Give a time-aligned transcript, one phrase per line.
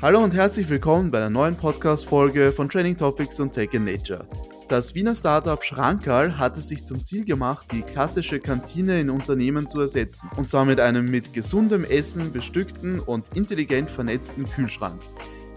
[0.00, 4.28] Hallo und herzlich willkommen bei einer neuen Podcast-Folge von Training Topics und Tech in Nature.
[4.68, 9.66] Das Wiener Startup Schrankal hat es sich zum Ziel gemacht, die klassische Kantine in Unternehmen
[9.66, 10.30] zu ersetzen.
[10.36, 15.00] Und zwar mit einem mit gesundem Essen bestückten und intelligent vernetzten Kühlschrank.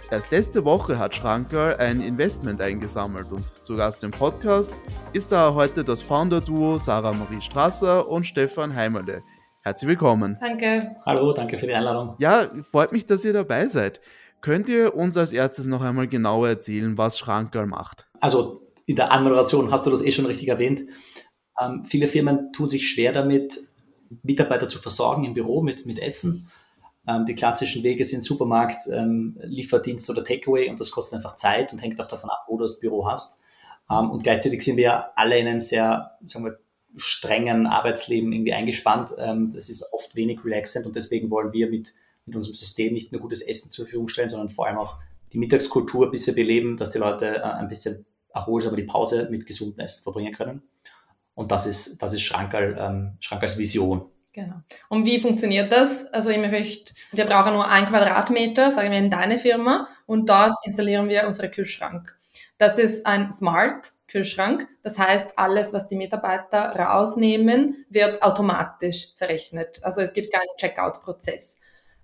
[0.10, 4.74] Erst letzte Woche hat Schrankal ein Investment eingesammelt und zu Gast im Podcast
[5.14, 9.22] ist da heute das Founder-Duo Sarah Marie Strasser und Stefan Heimerle.
[9.62, 10.40] Herzlich willkommen.
[10.42, 10.96] Danke.
[11.06, 12.16] Hallo, danke für die Einladung.
[12.18, 14.02] Ja, freut mich, dass ihr dabei seid.
[14.42, 18.08] Könnt ihr uns als erstes noch einmal genauer erzählen, was Schrankerl macht?
[18.20, 20.84] Also in der Anmoderation hast du das eh schon richtig erwähnt.
[21.60, 23.60] Ähm, viele Firmen tun sich schwer damit,
[24.24, 26.50] Mitarbeiter zu versorgen im Büro mit, mit Essen.
[27.08, 31.72] Ähm, die klassischen Wege sind Supermarkt, ähm, Lieferdienst oder Takeaway und das kostet einfach Zeit
[31.72, 33.40] und hängt auch davon ab, wo du das Büro hast.
[33.90, 36.60] Ähm, und gleichzeitig sind wir alle in einem sehr, sagen wir,
[36.98, 39.12] strengen Arbeitsleben irgendwie eingespannt.
[39.18, 41.94] Ähm, das ist oft wenig relaxend und deswegen wollen wir mit
[42.32, 44.98] mit unserem System nicht nur gutes Essen zur Verfügung stellen, sondern vor allem auch
[45.34, 49.46] die Mittagskultur ein bisschen beleben, dass die Leute äh, ein bisschen erholsam die Pause mit
[49.46, 50.64] gesundem Essen verbringen können.
[51.36, 54.10] Und das ist, das ist Schrankerl, ähm, Schrankerls Vision.
[54.34, 54.56] Genau.
[54.88, 55.90] Und wie funktioniert das?
[56.14, 60.56] Also im Endeffekt, wir brauchen nur ein Quadratmeter, sagen wir in deine Firma, und dort
[60.66, 62.18] installieren wir unseren Kühlschrank.
[62.58, 64.68] Das ist ein Smart Kühlschrank.
[64.84, 69.84] Das heißt, alles, was die Mitarbeiter rausnehmen, wird automatisch verrechnet.
[69.84, 71.51] Also es gibt keinen Checkout-Prozess.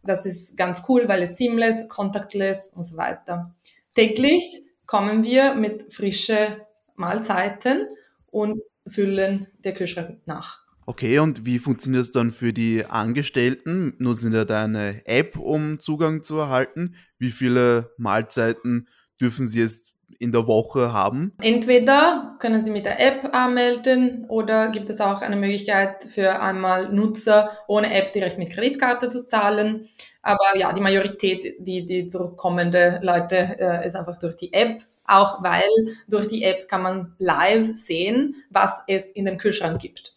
[0.07, 3.53] Das ist ganz cool, weil es seamless, contactless und so weiter.
[3.93, 6.55] Täglich kommen wir mit frischen
[6.95, 7.87] Mahlzeiten
[8.27, 10.61] und füllen den Kühlschrank nach.
[10.85, 13.95] Okay, und wie funktioniert es dann für die Angestellten?
[13.97, 16.95] Nutzen sie da eine App, um Zugang zu erhalten?
[17.19, 18.87] Wie viele Mahlzeiten
[19.19, 21.33] dürfen sie jetzt in der Woche haben?
[21.41, 26.89] Entweder können Sie mit der App anmelden oder gibt es auch eine Möglichkeit für einmal
[26.89, 29.89] Nutzer ohne App direkt mit Kreditkarte zu zahlen.
[30.21, 34.81] Aber ja, die Majorität, die, die zurückkommende Leute, äh, ist einfach durch die App.
[35.05, 40.15] Auch weil durch die App kann man live sehen, was es in dem Kühlschrank gibt.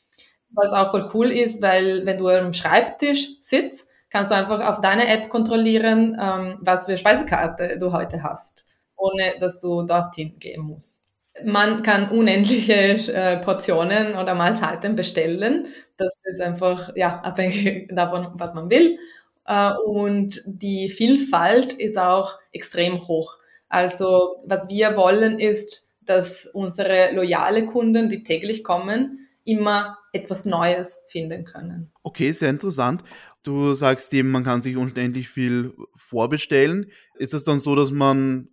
[0.50, 4.81] Was auch voll cool ist, weil wenn du am Schreibtisch sitzt, kannst du einfach auf
[4.81, 8.69] deine App kontrollieren, ähm, was für Speisekarte du heute hast
[9.00, 11.03] ohne dass du dorthin gehen musst.
[11.44, 12.75] Man kann unendliche
[13.12, 15.69] äh, Portionen oder Mahlzeiten bestellen.
[15.97, 18.99] Das ist einfach ja, abhängig davon, was man will.
[19.47, 23.37] Äh, und die Vielfalt ist auch extrem hoch.
[23.69, 30.97] Also was wir wollen ist, dass unsere loyale Kunden, die täglich kommen, immer etwas Neues
[31.09, 31.93] finden können.
[32.03, 33.03] Okay, sehr interessant.
[33.43, 36.91] Du sagst eben, man kann sich unendlich viel vorbestellen.
[37.15, 38.49] Ist es dann so, dass man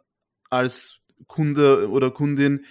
[0.49, 2.65] als Kunde oder Kundin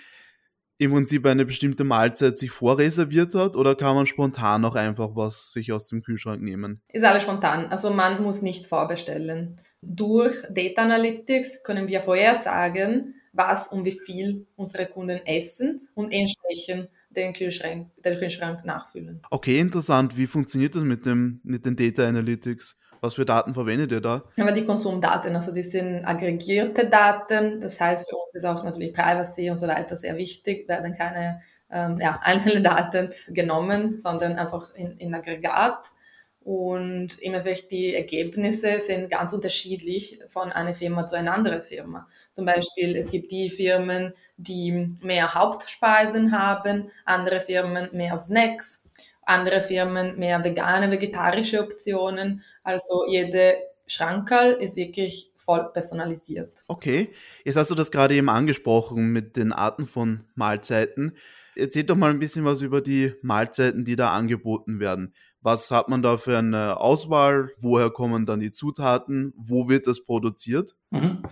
[0.78, 5.53] im Prinzip eine bestimmte Mahlzeit sich vorreserviert hat oder kann man spontan auch einfach was
[5.53, 6.82] sich aus dem Kühlschrank nehmen?
[6.92, 7.66] Ist alles spontan.
[7.66, 9.60] Also man muss nicht vorbestellen.
[9.81, 16.88] Durch Data Analytics können wir vorhersagen, was und wie viel unsere Kunden essen und entsprechend
[17.10, 19.22] den Kühlschrank, den Kühlschrank nachfüllen.
[19.31, 20.16] Okay, interessant.
[20.16, 22.78] Wie funktioniert das mit, dem, mit den Data Analytics?
[23.06, 24.24] Was für Daten verwendet ihr da?
[24.36, 27.60] Aber die Konsumdaten, also die sind aggregierte Daten.
[27.60, 30.68] Das heißt, für uns ist auch natürlich Privacy und so weiter sehr wichtig.
[30.68, 31.40] Werden keine
[31.70, 35.92] ähm, ja, einzelnen Daten genommen, sondern einfach in, in Aggregat.
[36.40, 42.08] Und immer die Ergebnisse sind ganz unterschiedlich von einer Firma zu einer anderen Firma.
[42.34, 48.80] Zum Beispiel, es gibt die Firmen, die mehr Hauptspeisen haben, andere Firmen mehr Snacks,
[49.26, 52.42] andere Firmen mehr vegane, vegetarische Optionen.
[52.66, 53.54] Also jede
[53.87, 56.65] Schrankerl ist wirklich voll personalisiert.
[56.66, 57.12] Okay,
[57.44, 61.16] jetzt hast du das gerade eben angesprochen mit den Arten von Mahlzeiten.
[61.54, 65.15] Erzähl doch mal ein bisschen was über die Mahlzeiten, die da angeboten werden.
[65.43, 67.50] Was hat man da für eine Auswahl?
[67.59, 69.33] Woher kommen dann die Zutaten?
[69.37, 70.75] Wo wird das produziert?
[70.91, 71.22] Mhm.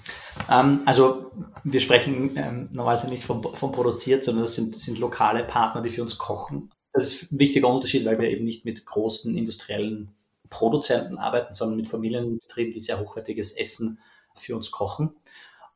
[0.48, 1.32] Ähm, also
[1.64, 5.82] wir sprechen ähm, normalerweise nicht von, von produziert, sondern das sind, das sind lokale Partner,
[5.82, 6.70] die für uns kochen.
[6.92, 10.14] Das ist ein wichtiger Unterschied, weil wir eben nicht mit großen industriellen
[10.50, 13.98] Produzenten arbeiten, sondern mit Familienbetrieben, die sehr hochwertiges Essen
[14.34, 15.14] für uns kochen.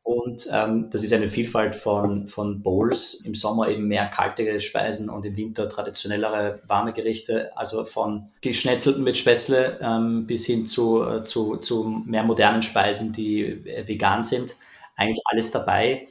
[0.09, 3.21] Und ähm, das ist eine Vielfalt von, von Bowls.
[3.25, 7.55] Im Sommer eben mehr kalte Speisen und im Winter traditionellere warme Gerichte.
[7.59, 13.13] Also von geschnetzelten mit Spätzle ähm, bis hin zu, äh, zu, zu mehr modernen Speisen,
[13.13, 14.57] die äh, vegan sind.
[14.97, 16.09] Eigentlich alles dabei.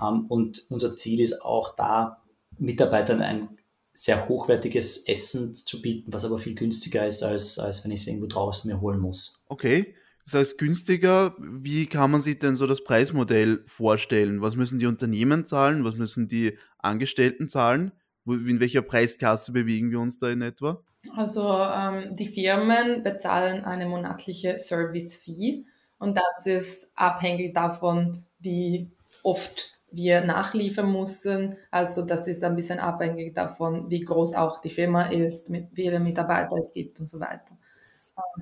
[0.00, 2.22] Ähm, und unser Ziel ist auch da,
[2.56, 3.48] Mitarbeitern ein
[4.00, 8.06] sehr hochwertiges Essen zu bieten, was aber viel günstiger ist, als, als wenn ich es
[8.06, 9.42] irgendwo draußen mir holen muss.
[9.48, 9.94] Okay.
[10.24, 14.40] Das heißt, günstiger, wie kann man sich denn so das Preismodell vorstellen?
[14.40, 15.84] Was müssen die Unternehmen zahlen?
[15.84, 17.92] Was müssen die Angestellten zahlen?
[18.24, 20.82] In welcher Preisklasse bewegen wir uns da in etwa?
[21.14, 25.66] Also ähm, die Firmen bezahlen eine monatliche Service-Fee
[25.98, 28.90] Und das ist abhängig davon, wie
[29.22, 31.56] oft wir nachliefern müssen.
[31.70, 35.84] Also das ist ein bisschen abhängig davon, wie groß auch die Firma ist, mit wie
[35.84, 37.56] viele Mitarbeiter es gibt und so weiter.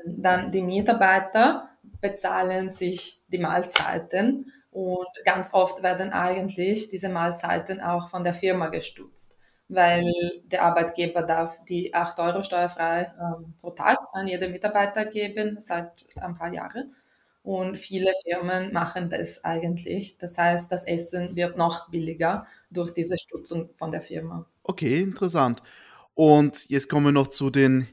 [0.06, 1.68] Ähm, dann die Mitarbeiter
[2.00, 8.68] bezahlen sich die Mahlzeiten und ganz oft werden eigentlich diese Mahlzeiten auch von der Firma
[8.68, 9.36] gestützt,
[9.68, 10.04] weil
[10.44, 16.06] der Arbeitgeber darf die 8 Euro steuerfrei ähm, pro Tag an jede Mitarbeiter geben seit
[16.16, 16.94] ein paar Jahren.
[17.48, 20.18] Und viele Firmen machen das eigentlich.
[20.18, 24.44] Das heißt, das Essen wird noch billiger durch diese Stützung von der Firma.
[24.64, 25.62] Okay, interessant.
[26.12, 27.88] Und jetzt kommen wir noch zu den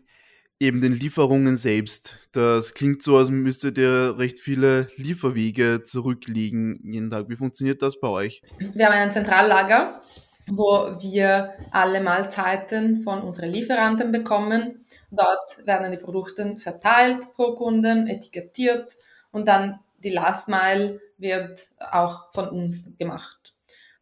[0.59, 2.27] eben den Lieferungen selbst.
[2.33, 7.29] Das klingt so, als müsstet ihr recht viele Lieferwege zurückliegen jeden Tag.
[7.29, 8.41] Wie funktioniert das bei euch?
[8.59, 10.01] Wir haben ein Zentrallager,
[10.47, 14.85] wo wir alle Mahlzeiten von unseren Lieferanten bekommen.
[15.11, 18.97] Dort werden die Produkte verteilt pro Kunden, etikettiert
[19.35, 23.53] und dann die Last Mile wird auch von uns gemacht.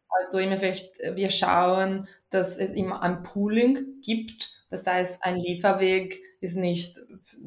[0.08, 4.52] Also im Endeffekt, wir schauen, dass es immer ein Pooling gibt.
[4.70, 6.98] Das heißt, ein Lieferweg ist nicht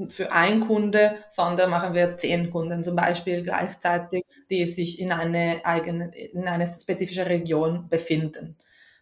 [0.09, 5.61] für einen Kunde, sondern machen wir zehn Kunden zum Beispiel gleichzeitig, die sich in eine
[5.63, 8.57] eigene, in eine spezifische Region befinden.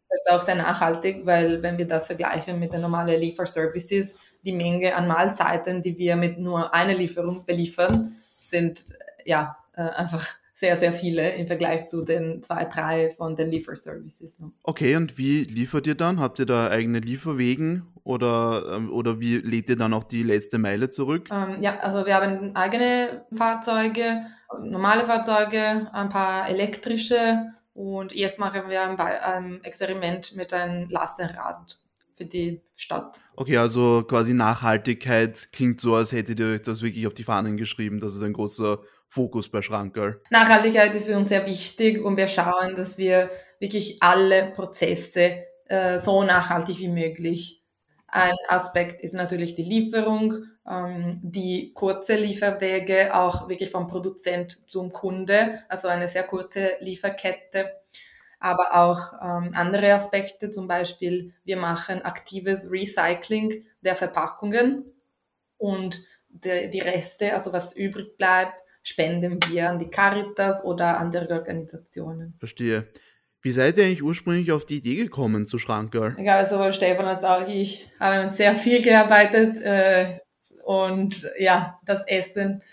[0.09, 4.53] Das ist auch sehr nachhaltig, weil wenn wir das vergleichen mit den normalen Lieferservices, die
[4.53, 8.15] Menge an Mahlzeiten, die wir mit nur einer Lieferung beliefern,
[8.55, 8.85] sind
[9.25, 10.25] ja äh, einfach
[10.55, 14.39] sehr, sehr viele im Vergleich zu den zwei, drei von den Lieferservices.
[14.39, 14.51] Ne?
[14.63, 16.19] Okay, und wie liefert ihr dann?
[16.19, 20.57] Habt ihr da eigene Lieferwegen oder, ähm, oder wie lädt ihr dann auch die letzte
[20.57, 21.27] Meile zurück?
[21.29, 24.27] Ähm, ja, also wir haben eigene Fahrzeuge,
[24.61, 31.77] normale Fahrzeuge, ein paar elektrische und jetzt machen wir ein, ein Experiment mit einem Lastenrad
[32.15, 33.21] für die Stadt.
[33.35, 37.57] Okay, also quasi Nachhaltigkeit klingt so, als hättet ihr euch das wirklich auf die Fahnen
[37.57, 37.99] geschrieben.
[37.99, 40.21] Das ist ein großer Fokus bei Schrankerl.
[40.29, 43.29] Nachhaltigkeit ist für uns sehr wichtig und wir schauen, dass wir
[43.59, 47.61] wirklich alle Prozesse äh, so nachhaltig wie möglich.
[48.07, 54.91] Ein Aspekt ist natürlich die Lieferung, ähm, die kurze Lieferwege auch wirklich vom Produzent zum
[54.93, 57.71] Kunde, also eine sehr kurze Lieferkette
[58.39, 64.85] aber auch ähm, andere Aspekte, zum Beispiel wir machen aktives Recycling der Verpackungen
[65.57, 68.53] und de, die Reste, also was übrig bleibt,
[68.83, 72.35] spenden wir an die Caritas oder andere Organisationen.
[72.39, 72.87] Verstehe.
[73.41, 76.15] Wie seid ihr eigentlich ursprünglich auf die Idee gekommen zu Schrankerl?
[76.19, 80.19] Ja, sowohl Stefan als auch ich haben sehr viel gearbeitet äh,
[80.63, 82.63] und ja, das Essen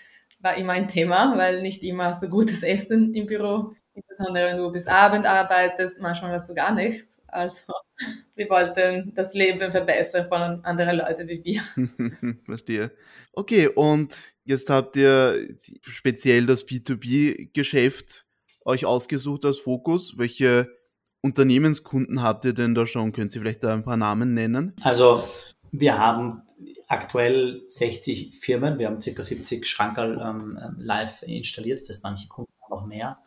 [0.41, 4.73] war immer ein Thema, weil nicht immer so gutes Essen im Büro Insbesondere wenn du
[4.73, 7.21] bis Abend arbeitest, manchmal hast du gar nichts.
[7.27, 7.57] Also
[8.35, 12.37] wir wollten das Leben verbessern von anderen Leuten wie wir.
[12.45, 12.93] Verstehe.
[13.33, 15.49] Okay, und jetzt habt ihr
[15.83, 18.27] speziell das B2B-Geschäft
[18.65, 20.17] euch ausgesucht als Fokus.
[20.19, 20.69] Welche
[21.23, 23.13] Unternehmenskunden habt ihr denn da schon?
[23.13, 24.75] Könnt ihr vielleicht da ein paar Namen nennen?
[24.83, 25.25] Also
[25.71, 26.43] wir haben
[26.89, 29.23] aktuell 60 Firmen, wir haben ca.
[29.23, 33.19] 70 Schrankerl ähm, live installiert, das heißt manche Kunden haben auch mehr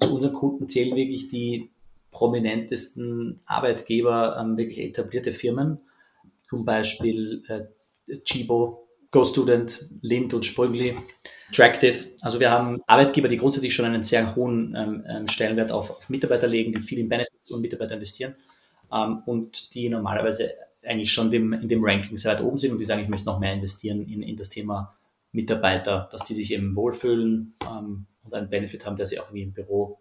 [0.00, 1.70] zu unseren Kunden zählen wirklich die
[2.10, 5.78] prominentesten Arbeitgeber, ähm, wirklich etablierte Firmen,
[6.42, 7.64] zum Beispiel äh,
[8.24, 10.96] Chibo, GoStudent, Lind und Sprüngli,
[11.52, 11.96] Tractive.
[12.20, 16.08] Also wir haben Arbeitgeber, die grundsätzlich schon einen sehr hohen ähm, ähm, Stellenwert auf, auf,
[16.08, 18.34] Mitarbeiter legen, die viel in Benefits und Mitarbeiter investieren
[18.92, 22.78] ähm, und die normalerweise eigentlich schon dem, in dem Ranking sehr weit oben sind und
[22.78, 24.96] die sagen, ich möchte noch mehr investieren in, in das Thema
[25.32, 29.42] Mitarbeiter, dass die sich eben wohlfühlen, ähm, und einen Benefit haben, der sie auch wie
[29.42, 30.00] im Büro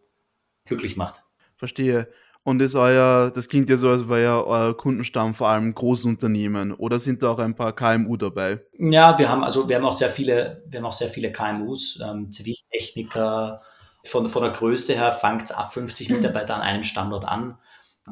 [0.65, 1.23] glücklich macht.
[1.55, 2.09] Verstehe.
[2.43, 6.73] Und ist euer, das klingt ja so, als wäre ja euer Kundenstamm vor allem Großunternehmen
[6.73, 8.61] oder sind da auch ein paar KMU dabei?
[8.77, 11.99] Ja, wir haben also wir haben auch sehr viele, wir haben auch sehr viele KMUs,
[12.03, 13.61] ähm, Ziviltechniker.
[14.03, 16.15] Von, von der Größe her fängt es ab 50 mhm.
[16.17, 17.57] Mitarbeiter an einem Standort an.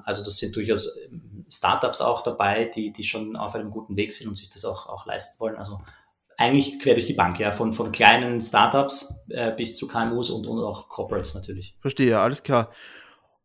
[0.03, 4.13] Also das sind durchaus ähm, Startups auch dabei, die, die schon auf einem guten Weg
[4.13, 5.57] sind und sich das auch, auch leisten wollen.
[5.57, 5.79] Also
[6.43, 10.45] eigentlich quer durch die Bank, ja, von, von kleinen Startups äh, bis zu KMUs und,
[10.45, 11.77] und auch Corporates natürlich.
[11.81, 12.71] Verstehe, alles klar.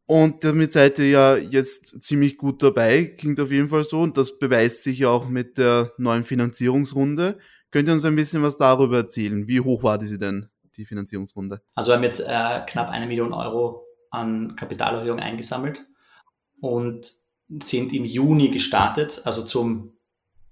[0.07, 4.01] Und damit seid ihr ja jetzt ziemlich gut dabei, klingt auf jeden Fall so.
[4.01, 7.39] Und das beweist sich ja auch mit der neuen Finanzierungsrunde.
[7.71, 9.47] Könnt ihr uns ein bisschen was darüber erzählen?
[9.47, 11.61] Wie hoch war diese denn, die Finanzierungsrunde?
[11.75, 15.85] Also wir haben jetzt äh, knapp eine Million Euro an Kapitalerhöhung eingesammelt
[16.61, 17.13] und
[17.63, 19.98] sind im Juni gestartet, also zum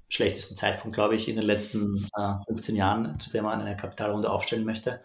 [0.08, 4.30] schlechtesten Zeitpunkt, glaube ich, in den letzten äh, 15 Jahren, zu dem man eine Kapitalrunde
[4.30, 5.00] aufstellen möchte.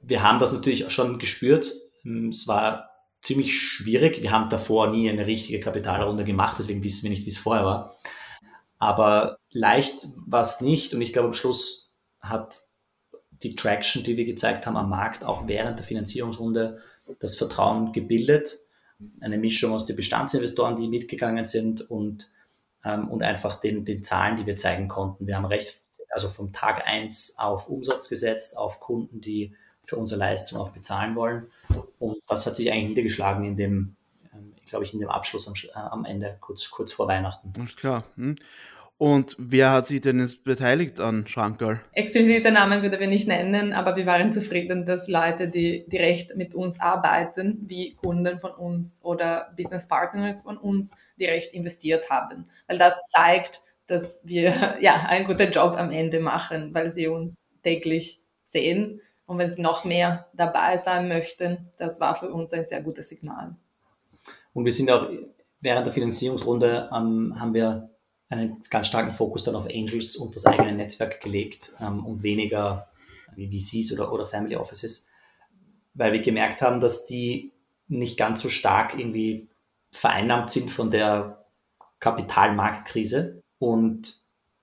[0.00, 1.72] Wir haben das natürlich schon gespürt.
[2.02, 2.90] Hm, es war
[3.22, 4.22] ziemlich schwierig.
[4.22, 7.64] Wir haben davor nie eine richtige Kapitalrunde gemacht, deswegen wissen wir nicht, wie es vorher
[7.64, 7.96] war.
[8.78, 11.90] Aber leicht war es nicht und ich glaube, am Schluss
[12.20, 12.60] hat
[13.42, 16.78] die Traction, die wir gezeigt haben am Markt, auch während der Finanzierungsrunde,
[17.18, 18.58] das Vertrauen gebildet.
[19.20, 22.30] Eine Mischung aus den Bestandsinvestoren, die mitgegangen sind und,
[22.84, 25.26] ähm, und einfach den, den Zahlen, die wir zeigen konnten.
[25.26, 25.80] Wir haben recht,
[26.10, 29.54] also vom Tag eins auf Umsatz gesetzt, auf Kunden, die
[29.84, 31.46] für unsere Leistung auch bezahlen wollen.
[31.98, 33.96] Und das hat sich eigentlich niedergeschlagen in dem,
[34.34, 37.52] ähm, glaube ich, in dem Abschluss am, äh, am Ende, kurz, kurz vor Weihnachten.
[37.58, 38.04] Alles klar.
[38.16, 38.36] Hm.
[38.98, 41.80] Und wer hat sich denn jetzt beteiligt an Schrankerl?
[41.92, 46.54] Explizite Namen würde wir nicht nennen, aber wir waren zufrieden, dass Leute, die direkt mit
[46.54, 52.46] uns arbeiten, wie Kunden von uns oder Business Partners von uns, direkt investiert haben.
[52.68, 57.34] Weil das zeigt, dass wir ja einen guten Job am Ende machen, weil sie uns
[57.62, 59.02] täglich sehen.
[59.26, 63.10] Und wenn sie noch mehr dabei sein möchten, das war für uns ein sehr gutes
[63.10, 63.56] Signal.
[64.54, 65.10] Und wir sind auch
[65.60, 67.90] während der Finanzierungsrunde ähm, haben wir
[68.28, 72.88] einen ganz starken Fokus dann auf Angels und das eigene Netzwerk gelegt ähm, und weniger
[73.34, 75.06] wie VCs oder, oder Family Offices,
[75.94, 77.52] weil wir gemerkt haben, dass die
[77.88, 79.48] nicht ganz so stark irgendwie
[79.90, 81.46] vereinnahmt sind von der
[82.00, 84.20] Kapitalmarktkrise und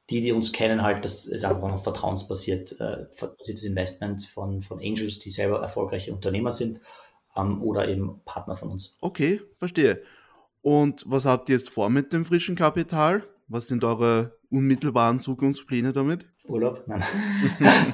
[0.09, 4.79] die, die uns kennen, halt, das ist einfach noch vertrauensbasiert, äh, basiertes Investment von, von
[4.79, 6.81] Angels, die selber erfolgreiche Unternehmer sind
[7.35, 8.97] ähm, oder eben Partner von uns.
[8.99, 10.03] Okay, verstehe.
[10.61, 13.23] Und was habt ihr jetzt vor mit dem frischen Kapital?
[13.47, 16.25] Was sind eure unmittelbaren Zukunftspläne damit?
[16.47, 16.83] Urlaub?
[16.87, 17.03] Nein.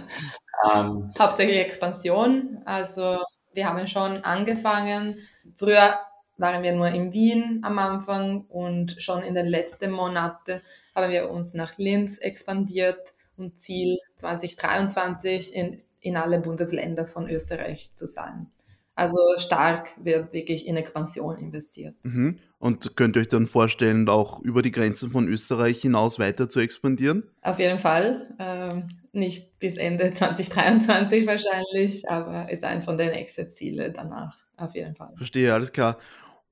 [0.74, 2.62] ähm, Hauptsächlich Expansion.
[2.66, 3.20] Also
[3.54, 5.16] wir haben schon angefangen.
[5.58, 5.96] Früher
[6.38, 10.62] waren wir nur in Wien am Anfang und schon in den letzten Monaten
[10.96, 17.92] haben wir uns nach Linz expandiert und Ziel 2023 in, in alle Bundesländer von Österreich
[17.96, 18.48] zu sein.
[18.96, 21.96] Also stark wird wirklich in Expansion investiert.
[22.04, 22.40] Mhm.
[22.60, 26.60] Und könnt ihr euch dann vorstellen, auch über die Grenzen von Österreich hinaus weiter zu
[26.60, 27.24] expandieren?
[27.42, 28.36] Auf jeden Fall.
[28.38, 34.38] Ähm, nicht bis Ende 2023 wahrscheinlich, aber ist ein von den Exit-Zielen danach.
[34.58, 35.14] Auf jeden Fall.
[35.16, 35.98] Verstehe, alles klar.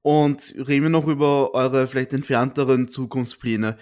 [0.02, 3.76] Und reden wir noch über eure vielleicht entfernteren Zukunftspläne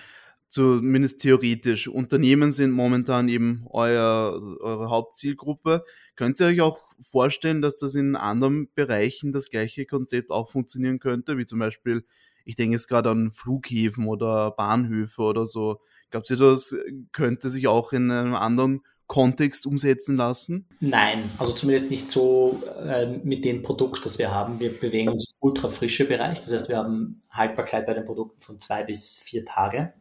[0.56, 1.90] zumindest theoretisch.
[1.90, 5.84] Unternehmen sind momentan eben euer, eure Hauptzielgruppe.
[6.16, 11.00] Könnt ihr euch auch vorstellen, dass das in anderen Bereichen das gleiche Konzept auch funktionieren
[11.00, 12.06] könnte, wie zum Beispiel,
[12.46, 15.82] ich denke jetzt gerade an Flughäfen oder Bahnhöfe oder so.
[16.10, 16.74] Glaubt ihr, das
[17.12, 20.70] könnte sich auch in einem anderen Kontext umsetzen lassen?
[20.80, 24.62] Nein, also zumindest nicht so äh, mit dem Produkt, das wir haben.
[24.62, 26.40] Wir bewegen uns im ultra frische Bereich.
[26.40, 29.94] Das heißt, wir haben Haltbarkeit bei den Produkten von zwei bis vier Tage.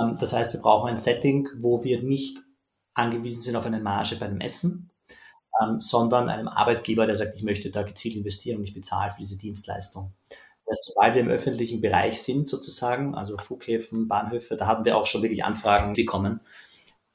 [0.00, 2.38] Ähm, das heißt, wir brauchen ein Setting, wo wir nicht
[2.94, 4.90] angewiesen sind auf eine Marge bei dem Essen,
[5.62, 9.18] ähm, sondern einem Arbeitgeber, der sagt, ich möchte da gezielt investieren und ich bezahle für
[9.18, 10.12] diese Dienstleistung.
[10.66, 15.06] Das sobald wir im öffentlichen Bereich sind, sozusagen, also Flughäfen, Bahnhöfe, da haben wir auch
[15.06, 16.40] schon wirklich Anfragen bekommen.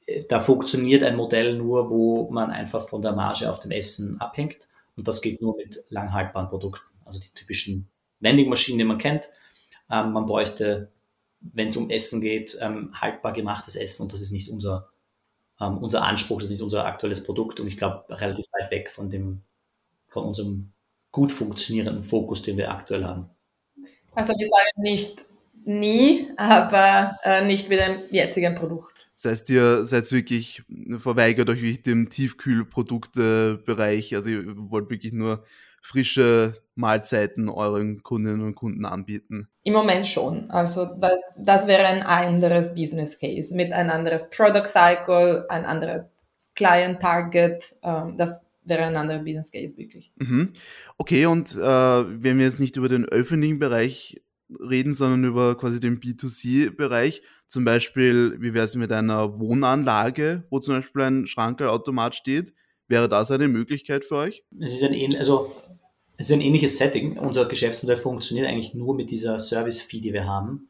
[0.06, 4.20] Äh, da funktioniert ein Modell nur, wo man einfach von der Marge auf dem Essen
[4.20, 4.68] abhängt.
[4.96, 7.88] Und das geht nur mit langhaltbaren Produkten, also die typischen
[8.20, 9.30] Vending-Maschinen, die man kennt.
[9.90, 10.90] Ähm, man bräuchte
[11.40, 14.90] wenn es um Essen geht, ähm, haltbar gemachtes Essen und das ist nicht unser,
[15.60, 18.90] ähm, unser Anspruch, das ist nicht unser aktuelles Produkt und ich glaube relativ weit weg
[18.90, 19.42] von dem,
[20.08, 20.72] von unserem
[21.12, 23.28] gut funktionierenden Fokus, den wir aktuell haben.
[24.12, 25.24] Also wir sagen nicht
[25.64, 28.92] nie, aber äh, nicht mit dem jetzigen Produkt.
[29.14, 30.62] Das heißt, ihr seid wirklich,
[30.96, 34.14] verweigert euch wirklich dem Tiefkühlproduktebereich.
[34.14, 35.44] Also ihr wollt wirklich nur
[35.80, 39.48] frische Mahlzeiten euren Kundinnen und Kunden anbieten?
[39.62, 40.50] Im Moment schon.
[40.50, 40.88] Also
[41.36, 46.04] das wäre ein anderes Business Case mit ein anderes Product Cycle, ein anderes
[46.54, 47.76] Client Target.
[47.82, 50.12] Ähm, das wäre ein anderer Business Case wirklich.
[50.16, 50.52] Mhm.
[50.98, 54.20] Okay, und äh, wenn wir jetzt nicht über den öffentlichen Bereich
[54.58, 60.58] reden, sondern über quasi den B2C-Bereich, zum Beispiel, wie wäre es mit einer Wohnanlage, wo
[60.58, 62.52] zum Beispiel ein Schrankerautomat steht?
[62.90, 64.42] Wäre das eine Möglichkeit für euch?
[64.58, 65.54] Es ist ein, also
[66.16, 67.16] es ist ein ähnliches Setting.
[67.18, 70.68] Unser Geschäftsmodell funktioniert eigentlich nur mit dieser Service-Fee, die wir haben.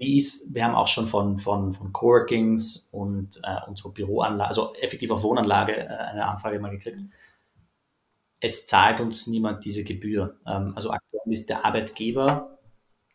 [0.00, 4.74] Die ist, wir haben auch schon von, von, von Coworkings und äh, unserer Büroanlage, also
[4.76, 6.96] effektiv auf Wohnanlage, äh, eine Anfrage mal gekriegt.
[8.40, 10.40] Es zahlt uns niemand diese Gebühr.
[10.46, 12.58] Ähm, also aktuell ist der Arbeitgeber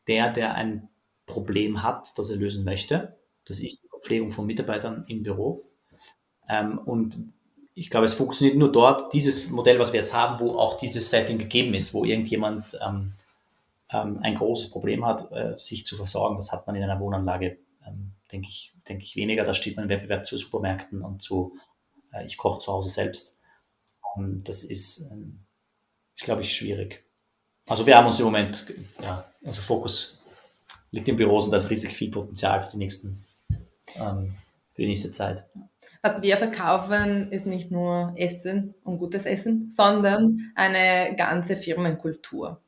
[0.05, 0.89] der, der ein
[1.25, 3.17] Problem hat, das er lösen möchte.
[3.45, 5.65] Das ist die Verpflegung von Mitarbeitern im Büro.
[6.47, 7.33] Ähm, und
[7.77, 11.11] ich glaube, es funktioniert nur dort, dieses Modell, was wir jetzt haben, wo auch dieses
[11.11, 13.13] Setting gegeben ist, wo irgendjemand ähm,
[13.91, 16.37] ähm, ein großes Problem hat, äh, sich zu versorgen.
[16.37, 19.43] Das hat man in einer Wohnanlage, ähm, denke ich, denke ich, weniger.
[19.43, 21.55] Da steht man im Wettbewerb zu Supermärkten und zu,
[22.11, 23.39] äh, ich koche zu Hause selbst.
[24.17, 25.41] Ähm, das ist, ähm,
[26.15, 27.05] ist, glaube ich, schwierig.
[27.67, 30.23] Also wir haben uns im Moment, ja, unser Fokus
[30.89, 33.23] liegt in Büros und da ist riesig viel Potenzial für die nächsten,
[33.97, 34.33] ähm,
[34.73, 35.45] für die nächste Zeit.
[36.07, 42.61] Was wir verkaufen, ist nicht nur Essen und gutes Essen, sondern eine ganze Firmenkultur.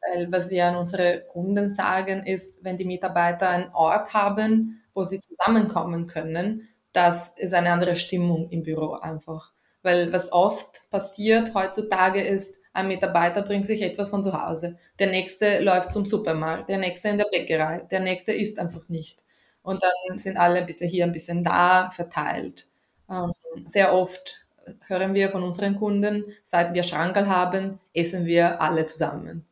[0.00, 5.02] Weil was wir an unsere Kunden sagen, ist, wenn die Mitarbeiter einen Ort haben, wo
[5.02, 9.50] sie zusammenkommen können, das ist eine andere Stimmung im Büro einfach.
[9.82, 15.08] Weil was oft passiert heutzutage ist, ein Mitarbeiter bringt sich etwas von zu Hause, der
[15.08, 19.24] nächste läuft zum Supermarkt, der nächste in der Bäckerei, der nächste isst einfach nicht.
[19.62, 22.68] Und dann sind alle ein bisschen hier, ein bisschen da verteilt.
[23.10, 23.32] Ähm,
[23.66, 24.46] sehr oft
[24.86, 29.44] hören wir von unseren Kunden, seit wir Schrankerl haben, essen wir alle zusammen.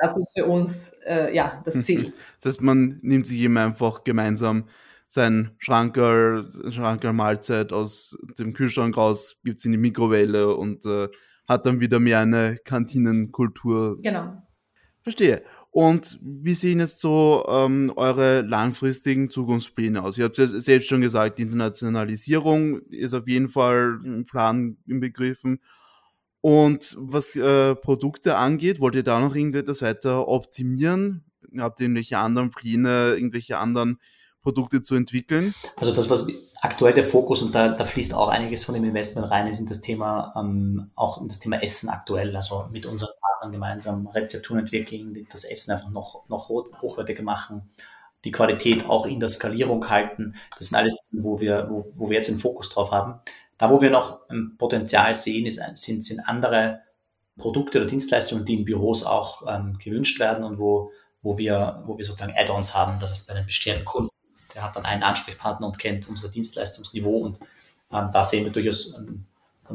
[0.00, 0.72] Das ist für uns
[1.06, 2.12] äh, ja das Ziel.
[2.40, 4.64] Das heißt, man nimmt sich immer einfach gemeinsam
[5.08, 11.08] sein Schrankerl, Schrankerl Mahlzeit aus dem Kühlschrank raus, gibt es in die Mikrowelle und äh,
[11.48, 14.00] hat dann wieder mehr eine Kantinenkultur.
[14.02, 14.42] Genau.
[15.02, 15.42] Verstehe.
[15.78, 20.18] Und wie sehen jetzt so ähm, eure langfristigen Zukunftspläne aus?
[20.18, 25.60] Ihr habt es selbst schon gesagt, die Internationalisierung ist auf jeden Fall im Plan inbegriffen.
[26.40, 31.24] Und was äh, Produkte angeht, wollt ihr da noch irgendetwas weiter optimieren?
[31.58, 34.00] Habt ihr irgendwelche anderen Pläne, irgendwelche anderen
[34.42, 35.54] Produkte zu entwickeln?
[35.76, 36.26] Also das, was
[36.60, 39.66] aktuell der Fokus und da, da fließt auch einiges von dem Investment rein, ist in
[39.66, 44.60] das Thema, ähm, auch in das Thema Essen aktuell, also mit unseren Partnern gemeinsam Rezepturen
[44.60, 47.70] entwickeln, das Essen einfach noch, noch hochwertiger machen,
[48.24, 50.34] die Qualität auch in der Skalierung halten.
[50.56, 53.20] Das sind alles, wo wir, wo, wo wir jetzt den Fokus drauf haben.
[53.58, 56.80] Da, wo wir noch ein Potenzial sehen, ist, sind, sind andere
[57.36, 60.90] Produkte oder Dienstleistungen, die in Büros auch ähm, gewünscht werden und wo,
[61.22, 62.98] wo, wir, wo wir sozusagen Add-ons haben.
[63.00, 64.10] Das heißt, bei den bestehenden Kunden
[64.54, 67.40] der hat dann einen Ansprechpartner und kennt unser Dienstleistungsniveau und
[67.92, 69.26] ähm, da sehen wir durchaus ähm,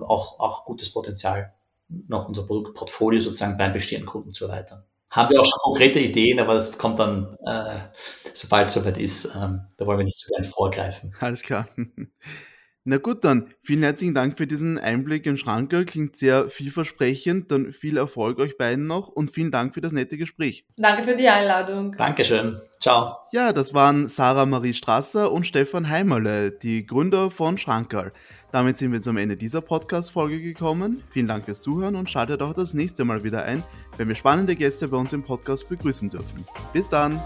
[0.02, 1.54] auch, auch gutes Potenzial,
[2.08, 4.84] noch unser Produktportfolio sozusagen beim bestehenden Kunden zu erweitern.
[5.10, 7.82] Haben wir auch schon konkrete Ideen, aber das kommt dann, äh,
[8.34, 9.26] sobald es soweit ist.
[9.36, 11.14] Ähm, da wollen wir nicht zu gern vorgreifen.
[11.20, 11.68] Alles klar.
[12.86, 15.86] Na gut, dann vielen herzlichen Dank für diesen Einblick in Schranker.
[15.86, 17.50] Klingt sehr vielversprechend.
[17.50, 20.66] Dann viel Erfolg euch beiden noch und vielen Dank für das nette Gespräch.
[20.76, 21.96] Danke für die Einladung.
[21.98, 22.60] Dankeschön.
[22.82, 23.16] Ciao.
[23.32, 28.12] Ja, das waren Sarah Marie Strasser und Stefan Heimerle, die Gründer von Schrankerl.
[28.52, 31.02] Damit sind wir zum Ende dieser Podcast-Folge gekommen.
[31.12, 33.64] Vielen Dank fürs Zuhören und schaltet auch das nächste Mal wieder ein,
[33.96, 36.46] wenn wir spannende Gäste bei uns im Podcast begrüßen dürfen.
[36.74, 37.22] Bis dann!